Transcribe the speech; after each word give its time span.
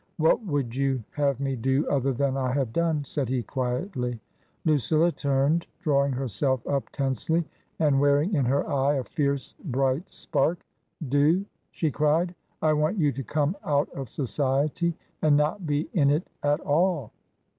"What 0.17 0.43
rwould 0.47 0.73
you 0.73 1.03
have 1.11 1.39
me 1.39 1.55
do 1.55 1.87
other 1.87 2.11
than 2.11 2.35
I 2.35 2.53
have 2.53 2.73
done 2.73 3.05
?'* 2.73 3.05
said 3.05 3.29
he, 3.29 3.43
quietly. 3.43 4.19
Lucilla 4.65 5.11
turned, 5.11 5.67
drawing 5.79 6.11
herself 6.11 6.65
up 6.65 6.89
tensely, 6.89 7.45
and 7.77 7.99
wear 7.99 8.19
ing 8.19 8.33
in 8.33 8.43
her 8.45 8.67
eye 8.67 8.95
a 8.95 9.03
fierce 9.03 9.53
bright 9.63 10.11
spark. 10.11 10.65
"Do?" 11.07 11.45
she 11.69 11.91
cried. 11.91 12.33
"I 12.63 12.73
want 12.73 12.97
you 12.97 13.11
to 13.11 13.21
come 13.23 13.55
out 13.63 13.89
of 13.91 14.09
Society 14.09 14.95
and 15.21 15.37
not 15.37 15.67
be 15.67 15.87
in 15.93 16.09
it 16.09 16.31
at 16.41 16.61
all. 16.61 17.11